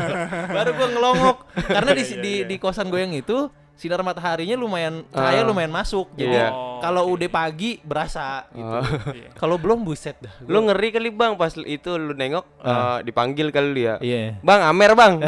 Baru 0.56 0.70
gue 0.72 0.88
ngelongok 0.90 1.36
karena 1.64 1.90
di 1.92 2.02
Iya, 2.06 2.16
di, 2.18 2.32
iya. 2.40 2.46
di 2.46 2.56
kosan 2.56 2.88
gue 2.88 2.98
yang 2.98 3.12
itu 3.12 3.46
sinar 3.74 3.98
mataharinya 4.00 4.54
lumayan 4.54 5.02
cahaya 5.10 5.42
Ah. 5.42 5.46
lumayan 5.46 5.68
masuk. 5.68 6.06
Jadi 6.14 6.32
Iya. 6.32 6.48
kalau 6.78 7.02
Oh, 7.04 7.14
udah 7.14 7.28
pagi 7.28 7.82
berasa 7.82 8.46
gitu. 8.50 8.78
Iya. 9.12 9.28
Kalau 9.34 9.58
belum 9.58 9.82
buset 9.82 10.14
dah. 10.18 10.30
Lu 10.46 10.62
ngeri 10.62 10.90
kali 10.90 11.10
Bang 11.10 11.34
pas 11.34 11.50
itu 11.52 11.90
lu 11.94 12.14
nengok 12.14 12.46
eh, 12.62 12.98
dipanggil 13.02 13.50
kali 13.50 13.70
dia. 13.74 13.94
Iya. 13.98 14.38
Bang, 14.40 14.62
Amer 14.62 14.94
Bang. 14.94 15.18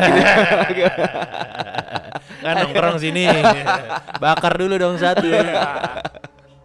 Kan 2.41 2.55
nongkrong 2.57 2.99
sini. 2.99 3.27
Bakar 4.17 4.55
dulu 4.55 4.79
dong 4.79 4.97
satu. 4.97 5.27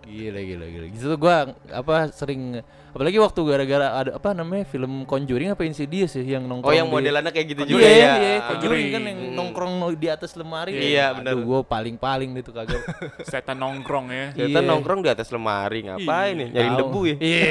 gila 0.05 0.39
gila 0.39 0.65
gila. 0.67 0.85
Gitu 0.87 1.05
tuh 1.07 1.17
gua 1.17 1.49
apa 1.67 2.11
sering 2.11 2.61
apalagi 2.91 3.17
waktu 3.17 3.39
gara-gara 3.41 3.87
ada 3.95 4.11
apa 4.15 4.29
namanya 4.31 4.63
film 4.63 5.03
Conjuring 5.03 5.51
apa 5.51 5.63
Insidious 5.63 6.11
ya 6.13 6.35
yang 6.35 6.43
nongkrong 6.43 6.69
Oh, 6.69 6.75
yang 6.75 6.87
modelannya 6.87 7.31
kayak 7.31 7.47
gitu 7.49 7.61
Iya, 7.63 7.69
juga 7.69 7.81
iya, 7.81 7.89
ya. 7.89 7.95
iya, 7.95 8.11
Conjuring 8.11 8.51
Conjuring. 8.51 8.87
kan 8.91 9.01
yang 9.07 9.19
nongkrong 9.31 9.71
di 9.95 10.07
atas 10.07 10.31
lemari. 10.35 10.71
Iya, 10.75 11.05
benar. 11.15 11.33
Gua 11.39 11.59
paling-paling 11.61 12.29
itu 12.33 12.51
kagak. 12.51 12.83
Setan 13.31 13.57
nongkrong 13.57 14.07
ya. 14.11 14.25
Ternyata 14.31 14.59
Iya. 14.59 14.67
nongkrong 14.67 14.99
di 15.01 15.09
atas 15.09 15.27
lemari 15.29 15.79
ngapain 15.83 16.33
nih? 16.35 16.49
Tahu. 16.51 16.77
debu 16.77 17.01
ya. 17.07 17.15
Iya. 17.17 17.49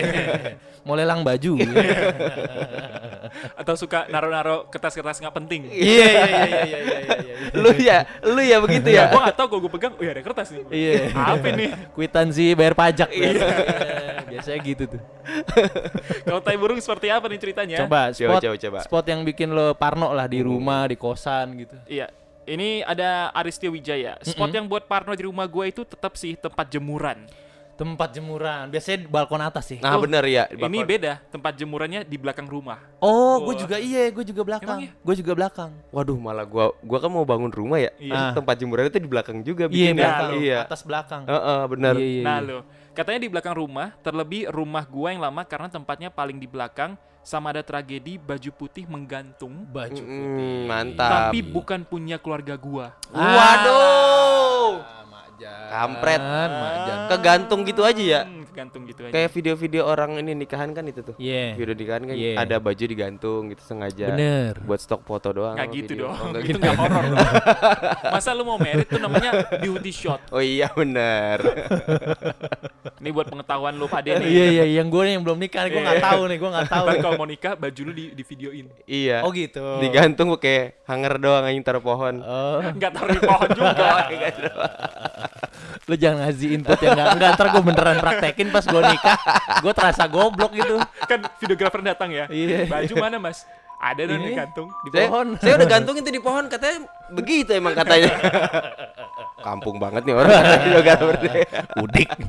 Mau 0.87 0.97
lelang 0.97 1.21
baju. 1.21 1.53
Atau 3.55 3.77
suka 3.77 4.09
naruh-naruh 4.09 4.69
kertas-kertas 4.69 5.21
nggak 5.21 5.35
penting. 5.35 5.69
Iya 5.69 5.77
iya 5.77 6.09
iya 6.09 6.41
iya 6.41 6.61
iya 6.65 6.79
iya. 6.81 7.17
iya. 7.21 7.35
lu 7.53 7.71
ya, 7.77 7.99
lu 8.25 8.41
ya 8.41 8.57
begitu 8.59 8.89
ya. 8.89 9.13
Gua 9.13 9.29
nggak 9.29 9.37
tahu 9.37 9.47
kalau 9.49 9.61
gue 9.61 9.73
pegang, 9.73 9.93
oh 9.93 10.03
ya 10.03 10.13
ada 10.13 10.23
kertas 10.25 10.49
nih. 10.51 10.63
Iya. 10.73 10.95
Apa 11.13 11.49
nih? 11.53 11.69
Kwitansi 11.93 12.57
bayar 12.57 12.73
pajak. 12.73 13.09
Iya. 13.13 13.31
Biasanya 14.33 14.59
gitu 14.61 14.85
tuh. 14.89 15.03
Kalau 16.27 16.41
tai 16.41 16.57
burung 16.57 16.79
seperti 16.79 17.09
apa 17.09 17.27
nih 17.27 17.39
ceritanya? 17.39 17.77
Coba 17.81 18.11
Coba, 18.11 18.37
spot 18.37 18.41
coba, 18.43 18.57
coba. 18.57 18.79
spot 18.83 19.05
yang 19.07 19.21
bikin 19.23 19.49
lo 19.51 19.75
parno 19.75 20.11
lah 20.11 20.27
di 20.27 20.41
rumah, 20.41 20.87
di 20.87 20.95
kosan 20.95 21.59
gitu. 21.59 21.77
Iya. 21.87 22.09
Ini 22.43 22.83
ada 22.83 23.31
Aristia 23.31 23.69
Wijaya. 23.69 24.19
Spot 24.21 24.49
yang 24.49 24.67
buat 24.67 24.85
parno 24.85 25.13
di 25.13 25.23
rumah 25.23 25.45
gue 25.45 25.65
itu 25.67 25.83
tetap 25.83 26.15
sih 26.15 26.35
tempat 26.35 26.67
jemuran. 26.67 27.29
Tempat 27.75 28.13
jemuran, 28.13 28.69
biasanya 28.69 28.99
di 29.01 29.09
balkon 29.09 29.41
atas 29.41 29.65
sih. 29.65 29.79
Nah, 29.81 29.97
Oh, 29.97 30.05
bener 30.05 30.21
ya. 30.29 30.45
Ini 30.53 30.85
beda, 30.85 31.17
tempat 31.33 31.57
jemurannya 31.57 32.05
di 32.05 32.21
belakang 32.21 32.45
rumah. 32.45 32.77
Oh, 33.01 33.41
Wah. 33.41 33.49
gue 33.49 33.65
juga 33.65 33.81
iya, 33.81 34.13
gue 34.13 34.21
juga 34.21 34.45
belakang. 34.45 34.85
Iya? 34.85 34.91
Gue 35.01 35.15
juga 35.17 35.33
belakang. 35.33 35.73
Waduh, 35.89 36.13
malah 36.13 36.45
gua 36.45 36.77
gua 36.77 36.99
kan 37.01 37.09
mau 37.09 37.25
bangun 37.25 37.49
rumah 37.49 37.81
ya. 37.81 37.89
Iya. 37.97 38.37
Tempat 38.37 38.61
jemuran 38.61 38.85
itu 38.85 39.01
di 39.01 39.09
belakang 39.09 39.41
juga 39.41 39.65
Iya, 39.65 39.73
bikinnya. 39.73 39.97
belakang. 39.97 40.31
Iya. 40.37 40.59
Atas 40.61 40.81
belakang. 40.85 41.23
Heeh, 41.25 41.61
bener. 41.73 41.95
Iya, 41.97 42.05
iya, 42.05 42.21
Nah 42.21 42.37
iya. 42.37 42.49
lo, 42.53 42.59
katanya 42.93 43.21
di 43.25 43.31
belakang 43.31 43.55
rumah, 43.57 43.95
terlebih 44.01 44.51
rumah 44.51 44.85
gua 44.87 45.15
yang 45.15 45.23
lama 45.23 45.43
karena 45.47 45.69
tempatnya 45.71 46.09
paling 46.11 46.39
di 46.39 46.47
belakang, 46.47 46.95
sama 47.21 47.53
ada 47.53 47.61
tragedi 47.61 48.17
baju 48.17 48.51
putih 48.57 48.89
menggantung, 48.89 49.69
baju 49.69 50.01
Mm, 50.01 50.65
mantap. 50.67 51.11
tapi 51.31 51.45
bukan 51.45 51.85
punya 51.85 52.17
keluarga 52.17 52.57
gua. 52.57 52.97
Waduh. 53.13 54.81
Ah. 54.81 55.01
Kampret. 55.71 56.21
Majan. 56.21 56.99
Kegantung 57.09 57.61
gitu 57.65 57.81
aja 57.87 58.03
ya. 58.03 58.21
Kegantung 58.61 58.85
gitu 58.85 59.01
aja. 59.03 59.13
Kayak 59.17 59.31
video-video 59.33 59.83
orang 59.83 60.21
ini 60.21 60.37
nikahan 60.37 60.69
kan 60.71 60.85
itu 60.85 61.01
tuh. 61.01 61.17
Iya. 61.17 61.57
Video 61.57 61.73
nikahan 61.73 62.05
kan 62.05 62.13
Iya. 62.13 62.33
ada 62.37 62.57
baju 62.61 62.85
digantung 62.85 63.49
gitu 63.49 63.63
sengaja. 63.65 64.13
Bener. 64.13 64.53
Buat 64.61 64.85
stok 64.85 65.01
foto 65.03 65.33
doang. 65.33 65.57
Nggak 65.57 65.65
sama 65.65 65.79
gitu 65.81 65.89
video. 65.91 66.05
dong, 66.05 66.13
Oh, 66.13 66.27
nggak 66.29 66.43
itu 66.43 66.49
gitu. 66.51 66.59
nggak 66.61 66.77
horor. 66.77 67.05
Masa 68.15 68.31
lu 68.37 68.45
mau 68.45 68.61
merit 68.61 68.85
tuh 68.85 69.01
namanya 69.01 69.31
beauty 69.57 69.89
shot. 69.91 70.21
Oh 70.29 70.45
iya 70.45 70.69
bener. 70.71 71.41
Ini 73.01 73.09
buat 73.11 73.33
pengetahuan 73.33 73.73
lu 73.73 73.89
Pak 73.89 74.05
nih. 74.05 74.29
Iya 74.29 74.45
iya, 74.53 74.65
yang 74.77 74.93
gue 74.93 75.09
yang 75.09 75.25
belum 75.25 75.41
nikah, 75.41 75.65
gue 75.65 75.81
nggak 75.81 75.97
Iya. 75.97 76.05
tahu 76.05 76.21
nih, 76.29 76.37
gue 76.37 76.51
nggak 76.53 76.69
tahu. 76.69 76.85
Kalau 77.01 77.15
mau 77.17 77.25
nikah 77.25 77.53
baju 77.57 77.81
lu 77.81 77.93
di, 77.97 78.05
di 78.13 78.23
videoin. 78.23 78.67
iya. 78.85 79.25
Oh 79.25 79.33
gitu. 79.33 79.81
Digantung 79.81 80.29
pakai 80.37 80.77
hanger 80.85 81.17
doang 81.17 81.49
anjing 81.49 81.65
taruh 81.65 81.81
pohon. 81.81 82.21
Oh, 82.21 82.61
Nggak 82.61 82.93
taruh 82.93 83.09
di 83.11 83.23
pohon 83.25 83.49
juga. 83.57 83.89
lu 85.89 85.95
jangan 85.97 86.29
ngasih 86.29 86.49
input 86.55 86.79
yang 86.81 86.93
nggak 86.93 87.09
nggak 87.17 87.31
ntar 87.35 87.47
gue 87.51 87.63
beneran 87.65 87.97
praktekin 87.99 88.49
pas 88.49 88.63
gue 88.63 88.83
nikah, 88.85 89.17
gue 89.59 89.73
terasa 89.73 90.05
goblok 90.07 90.53
gitu. 90.53 90.77
kan 91.09 91.19
videografer 91.41 91.81
datang 91.83 92.13
ya. 92.13 92.29
Iya. 92.29 92.69
Baju 92.69 92.95
mana 93.01 93.17
mas? 93.19 93.43
Ada 93.81 94.13
dong 94.13 94.21
Ini. 94.21 94.37
digantung 94.37 94.69
di 94.85 94.89
Saya, 94.93 95.09
pohon. 95.09 95.27
saya 95.41 95.53
udah 95.57 95.69
gantung 95.73 95.97
itu 95.97 96.11
di 96.13 96.21
pohon 96.21 96.45
katanya 96.47 96.85
begitu 97.09 97.51
emang 97.57 97.73
katanya. 97.73 98.13
Kampung 99.47 99.81
banget 99.81 100.05
nih 100.05 100.13
orang 100.13 100.29
videografer. 100.69 101.17
Udik. 101.81 102.09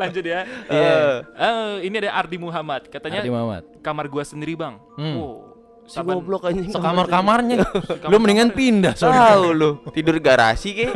Lanjut 0.00 0.24
ya. 0.24 0.40
Iya. 0.68 0.92
Eh, 1.28 1.74
ini 1.86 1.94
ada 2.00 2.16
Ardi 2.16 2.40
Muhammad. 2.40 2.88
Katanya 2.88 3.20
Ardi 3.20 3.30
Muhammad. 3.32 3.62
kamar 3.80 4.08
gua 4.08 4.24
sendiri 4.24 4.56
bang. 4.56 4.80
Hmm. 4.96 5.16
Wow. 5.20 5.49
Si 5.90 5.98
Saban- 5.98 6.22
goblok 6.22 6.46
anjing. 6.46 6.70
Sekamar-kamarnya. 6.70 7.66
lu 8.06 8.16
mendingan 8.16 8.54
pindah. 8.54 8.94
Tahu 8.94 9.50
lu, 9.50 9.70
tidur 9.90 10.22
garasi 10.22 10.70
ke? 10.70 10.86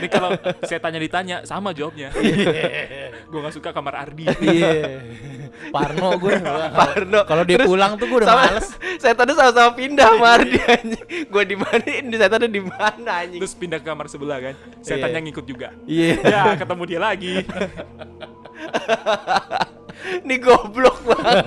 Ini 0.00 0.08
kalau 0.08 0.32
saya 0.64 0.80
tanya 0.80 0.96
ditanya 0.96 1.44
sama 1.44 1.76
jawabnya. 1.76 2.08
gua 3.28 3.44
nggak 3.44 3.52
suka 3.52 3.68
kamar 3.68 4.00
Ardi. 4.00 4.24
Iya. 4.40 4.96
Parno 5.68 6.16
gue. 6.16 6.40
Parno. 6.72 7.20
Kalau 7.28 7.44
dia 7.44 7.60
Terus 7.60 7.68
pulang 7.68 8.00
tuh 8.00 8.08
gue 8.08 8.24
udah 8.24 8.28
sama, 8.32 8.48
males. 8.48 8.68
Saya 8.96 9.12
tadi 9.12 9.36
sama-sama 9.36 9.76
pindah 9.76 10.08
sama 10.08 10.40
Ardi 10.40 10.56
anjing. 10.56 11.04
Gua 11.28 11.44
di 11.44 11.52
mana 11.52 11.84
ini 11.84 12.16
saya 12.16 12.32
tadi 12.32 12.48
di 12.48 12.64
mana 12.64 13.12
anjing. 13.20 13.44
Terus 13.44 13.52
pindah 13.52 13.76
ke 13.76 13.84
kamar 13.84 14.08
sebelah 14.08 14.40
kan. 14.40 14.54
Saya 14.80 14.96
Iya. 14.96 15.04
tanya 15.04 15.20
ngikut 15.20 15.44
juga. 15.44 15.68
Iya. 15.84 16.14
Ya 16.24 16.42
ketemu 16.56 16.82
dia 16.88 17.00
lagi. 17.04 17.34
Ini 20.24 20.36
goblok 20.40 20.96
banget. 21.04 21.44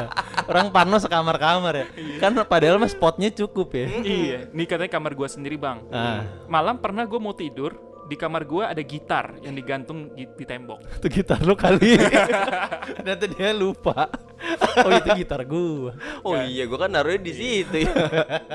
Orang 0.50 0.72
Parno 0.72 0.96
sekamar-kamar 0.96 1.74
ya. 1.76 1.86
Kan 2.18 2.34
padahal 2.46 2.80
mah 2.80 2.90
spotnya 2.90 3.28
cukup 3.30 3.74
ya. 3.76 3.86
iya. 4.02 4.38
Ini 4.50 4.64
katanya 4.64 4.90
kamar 4.90 5.12
gua 5.14 5.28
sendiri 5.28 5.60
bang. 5.60 5.84
Ah, 5.92 6.24
Malam 6.48 6.80
pernah 6.80 7.04
gua 7.04 7.20
mau 7.20 7.34
tidur 7.36 7.89
di 8.10 8.18
kamar 8.18 8.42
gua 8.42 8.74
ada 8.74 8.82
gitar 8.82 9.38
yang 9.38 9.54
digantung 9.54 10.10
di, 10.10 10.26
di 10.26 10.42
tembok. 10.42 10.82
itu 10.98 11.22
gitar 11.22 11.38
lu 11.40 11.54
kali. 11.54 11.94
Ternyata 12.98 13.24
dia 13.30 13.54
lupa. 13.54 14.10
oh 14.82 14.90
itu 14.90 15.08
gitar 15.14 15.46
gua. 15.46 15.94
Oh 16.20 16.34
iya, 16.34 16.66
gua 16.66 16.82
kan 16.82 16.90
naruhnya 16.90 17.22
di 17.22 17.32
situ 17.32 17.86
ya. 17.86 17.92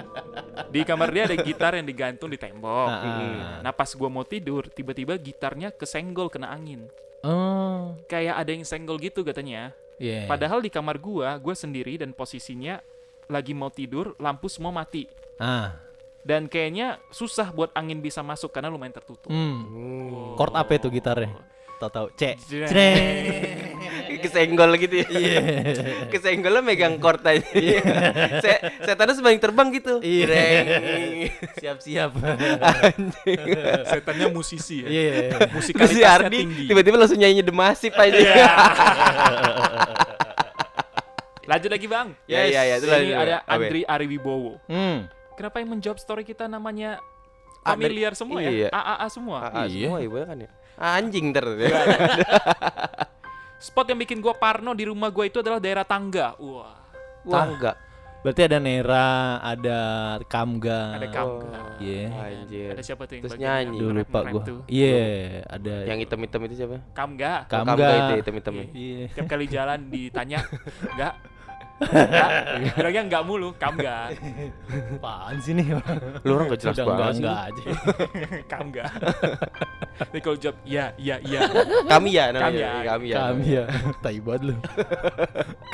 Di 0.75 0.83
kamar 0.83 1.07
dia 1.07 1.23
ada 1.23 1.37
gitar 1.37 1.71
yang 1.71 1.87
digantung 1.87 2.27
di 2.27 2.35
tembok. 2.35 2.89
Ah, 2.89 2.99
ah. 2.99 3.59
Nah 3.63 3.71
pas 3.71 3.87
gua 3.91 4.11
mau 4.11 4.27
tidur, 4.27 4.67
tiba-tiba 4.67 5.15
gitarnya 5.15 5.71
kesenggol 5.71 6.27
kena 6.27 6.51
angin. 6.51 6.91
Oh, 7.23 7.95
Kayak 8.05 8.35
ada 8.37 8.51
yang 8.51 8.67
senggol 8.67 8.99
gitu 8.99 9.23
katanya. 9.23 9.71
iya. 9.95 10.27
Padahal 10.27 10.59
di 10.59 10.67
kamar 10.67 10.99
gua, 10.99 11.39
gua 11.39 11.55
sendiri 11.55 11.95
dan 11.95 12.11
posisinya 12.11 12.83
lagi 13.25 13.55
mau 13.55 13.71
tidur, 13.71 14.13
lampu 14.19 14.51
semua 14.51 14.69
mati. 14.69 15.07
ah, 15.39 15.73
Dan 16.25 16.49
kayaknya 16.49 16.97
susah 17.13 17.53
buat 17.53 17.69
angin 17.77 18.01
bisa 18.01 18.25
masuk 18.25 18.49
karena 18.49 18.73
lumayan 18.73 18.97
tertutup. 18.97 19.29
hmm. 19.29 20.33
Chord 20.33 20.53
apa 20.57 20.71
itu 20.73 20.89
gitarnya? 20.89 21.37
Tahu-tahu 21.77 22.07
C. 22.17 22.33
Jreng. 22.49 22.69
Jreng. 22.71 24.17
Kesenggol 24.25 24.73
gitu 24.81 25.05
ya. 25.05 25.07
Iya. 25.11 25.41
Kesenggolnya 26.09 26.65
megang 26.65 26.97
chord 26.97 27.21
aja. 27.21 27.45
Saya 28.43 28.57
setannya 28.81 29.13
sebanding 29.13 29.41
terbang 29.43 29.69
gitu. 29.75 30.01
Iya. 30.01 30.25
Siap-siap. 31.61 32.11
Setannya 33.85 34.33
musisi 34.33 34.81
ya. 34.81 34.89
Iya. 34.89 35.13
Si 35.29 35.51
Musikalitasnya 35.53 36.09
Ardi 36.09 36.37
tinggi. 36.41 36.65
tiba-tiba 36.71 36.97
langsung 36.97 37.21
nyanyi 37.21 37.45
The 37.45 37.53
Massive 37.53 37.93
aja. 37.93 38.17
Iya. 38.17 38.45
Lanjut 41.45 41.69
lagi 41.69 41.85
bang. 41.85 42.07
Ya, 42.25 42.41
ya, 42.49 42.61
ya, 42.65 42.75
itu 42.81 42.89
Ini 42.89 43.13
ada 43.13 43.37
ya? 43.37 43.39
Andri 43.45 43.85
Ariwibowo. 43.85 44.57
Hmm. 44.65 45.05
Kenapa 45.35 45.55
yang 45.57 45.69
menjawab 45.69 45.97
story 45.97 46.23
kita 46.23 46.47
namanya 46.47 46.99
Ah, 47.59 47.73
familiar 47.73 48.13
semua 48.13 48.39
iya. 48.39 48.67
ya? 48.67 48.69
AAA 48.71 49.07
semua. 49.09 49.37
Ah, 49.41 49.49
ah, 49.51 49.65
Iya. 49.65 49.89
semua 49.89 49.99
ibu 49.99 50.15
kan 50.17 50.37
ya. 50.37 50.49
Anjing 50.75 51.27
ter. 51.31 51.45
Spot 53.57 53.85
yang 53.85 53.97
bikin 53.97 54.19
gua 54.19 54.33
parno 54.33 54.71
di 54.71 54.85
rumah 54.85 55.09
gua 55.09 55.25
itu 55.25 55.39
adalah 55.39 55.57
daerah 55.57 55.81
tangga. 55.81 56.37
Wah, 56.37 56.77
Wah 57.25 57.45
enggak. 57.47 57.75
Berarti 58.21 58.41
ada 58.43 58.57
Nera, 58.57 59.09
ada 59.39 59.79
Kamga. 60.25 60.97
ada 60.97 61.07
kamga. 61.07 61.77
Iya. 61.77 62.09
Anjir. 62.09 62.69
Ada 62.73 62.81
siapa 62.81 63.05
tuh 63.05 63.13
yang 63.15 63.23
Terus 63.23 63.37
nyanyi. 63.37 63.77
Nge-rap- 63.77 64.01
lupa 64.01 64.19
gua. 64.25 64.43
Iya, 64.65 65.05
ada 65.45 65.73
Yang 65.85 65.97
hitam-hitam 66.01 66.41
itu 66.41 66.55
siapa? 66.55 66.77
Kamga. 66.91 67.33
Oh, 67.35 67.41
Kamga. 67.47 67.69
Kamga 67.71 67.89
itu 67.93 68.13
hitam-hitamnya. 68.21 68.65
Iya. 68.73 69.03
Tiap 69.13 69.25
kali 69.25 69.45
jalan 69.45 69.79
ditanya, 69.89 70.39
enggak? 70.93 71.13
Enggak. 71.75 72.29
Bilangnya 72.79 73.01
enggak 73.03 73.23
mulu, 73.27 73.49
kamga. 73.59 74.15
Apaan 74.95 75.35
sih 75.43 75.51
nih 75.51 75.75
orang? 75.75 75.97
Lu 76.23 76.31
orang 76.39 76.47
gak 76.55 76.59
jelas 76.63 76.77
banget 76.79 76.95
enggak, 76.95 77.11
sih. 77.11 77.19
enggak 77.19 77.39
aja. 77.43 77.63
kamga. 78.47 78.85
Tapi 79.95 80.17
kalau 80.23 80.37
jawab 80.39 80.57
iya, 80.63 80.85
iya, 80.95 81.15
iya. 81.23 81.39
Kami 81.87 82.09
ya 82.15 82.25
namanya. 82.31 82.47
Kami 82.47 82.59
ya. 82.59 82.71
Kami 82.87 83.05
ya. 83.07 83.17
Kami 83.19 83.47
ya, 83.47 83.63
tai 83.99 84.19
banget 84.23 84.41
lu. 84.47 84.55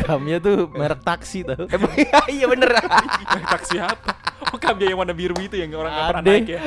Kami 0.02 0.28
tuh 0.42 0.58
merek 0.74 1.02
taksi 1.06 1.46
tau. 1.46 1.66
Emang 1.70 1.94
iya 2.30 2.46
bener. 2.50 2.70
Taksi 3.46 3.76
apa? 3.78 4.12
Oh, 4.42 4.58
kamga 4.58 4.84
yang 4.84 4.98
warna 4.98 5.14
biru 5.14 5.38
itu 5.38 5.54
yang 5.54 5.70
orang 5.74 5.92
nggak 5.92 6.08
pernah 6.10 6.24
naik 6.26 6.48
ya. 6.48 6.60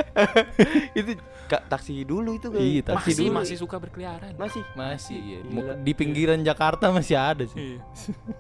itu 0.99 1.11
ka- 1.45 1.65
taksi 1.67 2.03
dulu 2.03 2.31
itu 2.33 2.47
Iya, 2.49 2.81
kayak. 2.81 2.85
taksi 2.89 3.11
Masih, 3.11 3.15
dulu. 3.21 3.35
masih 3.35 3.57
suka 3.59 3.77
berkeliaran. 3.77 4.33
Masih. 4.35 4.63
Masih 4.73 5.19
iya. 5.19 5.39
Gila. 5.43 5.73
Di 5.77 5.93
pinggiran 5.93 6.39
Jakarta 6.41 6.89
masih 6.89 7.15
ada 7.15 7.45
sih. 7.45 7.59
Iya. 7.77 7.79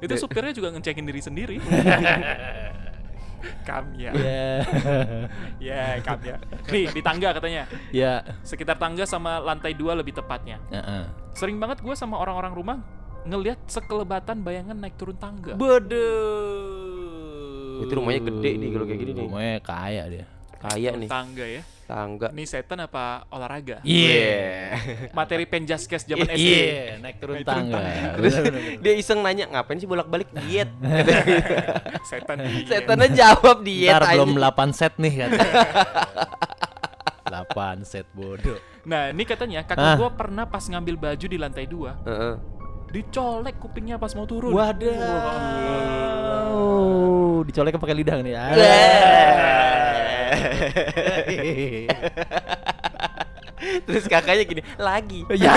Itu 0.00 0.14
supirnya 0.16 0.50
juga 0.50 0.70
ngecekin 0.70 1.02
diri 1.02 1.20
sendiri. 1.20 1.56
Kamya. 3.64 4.10
Iya. 4.14 4.48
Ya, 5.60 5.84
kamya. 6.00 6.40
Nih, 6.64 6.88
di 6.88 7.00
tangga 7.00 7.28
katanya. 7.30 7.68
Ya. 7.90 8.24
Sekitar 8.40 8.76
tangga 8.76 9.04
sama 9.04 9.36
lantai 9.38 9.76
dua 9.76 9.92
lebih 9.92 10.16
tepatnya. 10.16 10.56
Heeh. 10.70 11.04
Sering 11.34 11.60
banget 11.60 11.80
gue 11.80 11.92
sama 11.92 12.16
orang-orang 12.16 12.52
rumah 12.52 12.78
ngelihat 13.24 13.60
sekelebatan 13.66 14.40
bayangan 14.40 14.76
naik 14.76 14.96
turun 14.96 15.16
tangga. 15.16 15.52
Bodoh. 15.52 16.63
Itu 17.80 17.92
rumahnya 17.92 18.22
gede 18.22 18.50
nih 18.54 18.68
kalau 18.70 18.84
kayak 18.84 19.00
gini 19.00 19.12
nih. 19.12 19.24
Rumahnya 19.24 19.56
kaya 19.60 20.02
dia. 20.06 20.24
Kaya 20.56 20.90
nih. 20.94 21.08
Tangga 21.08 21.44
ya. 21.44 21.62
Tangga. 21.84 22.32
Ini 22.32 22.44
setan 22.44 22.80
apa 22.80 23.28
olahraga? 23.28 23.84
Iya. 23.84 24.72
Materi 25.12 25.44
penjaskes 25.44 26.02
zaman 26.02 26.24
SD. 26.26 26.40
Iya, 26.40 26.96
naik 26.96 27.16
turun 27.18 27.36
Naik 27.36 27.44
turun 27.44 27.68
tangga. 27.68 27.80
Terus 28.16 28.32
Bener, 28.32 28.44
bener, 28.46 28.62
bener. 28.64 28.80
dia 28.80 28.92
iseng 28.96 29.20
nanya 29.20 29.44
ngapain 29.46 29.76
sih 29.76 29.84
bolak-balik 29.84 30.32
diet? 30.34 30.72
Setan. 32.08 32.40
iya. 32.40 32.64
Setannya 32.64 33.08
jawab 33.12 33.60
diet 33.60 33.92
Ntar 33.92 34.16
belum 34.16 34.32
aja. 34.32 34.48
8 34.56 34.72
set 34.72 34.94
nih 34.96 35.12
kata. 35.20 35.44
8 37.28 37.84
set 37.90 38.06
bodoh. 38.10 38.56
Nah, 38.84 39.08
ini 39.10 39.24
katanya 39.24 39.60
kakak 39.62 39.84
Ah. 39.84 39.96
gue 39.96 40.10
pernah 40.12 40.44
pas 40.44 40.60
ngambil 40.62 40.96
baju 40.96 41.26
di 41.26 41.36
lantai 41.36 41.64
dua, 41.64 41.96
Heeh. 42.00 42.34
dicolek 42.90 43.56
kupingnya 43.58 43.96
pas 43.96 44.12
mau 44.12 44.24
turun. 44.24 44.52
Wadaw. 47.34 47.50
Dicoleknya 47.50 47.82
pakai 47.82 47.96
lidah 47.96 48.16
nih. 48.22 48.34
Ah. 48.38 48.54
Terus 53.88 54.04
kakaknya 54.06 54.44
gini, 54.44 54.62
lagi. 54.76 55.24
ya. 55.34 55.50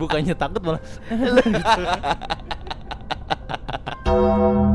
Bukannya 0.00 0.34
takut 0.36 0.62
malah. 0.62 0.82